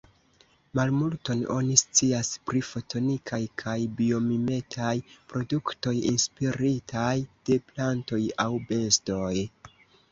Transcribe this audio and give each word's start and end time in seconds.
Malmulton 0.77 1.43
oni 1.55 1.75
scias 1.81 2.31
pri 2.49 2.63
fotonikaj 2.71 3.41
kaj 3.65 3.77
biomimetaj 4.01 4.97
produktoj 5.35 5.97
inspiritaj 6.15 7.15
de 7.49 7.61
plantoj 7.71 8.25
aŭ 8.49 8.53
bestoj. 8.75 9.35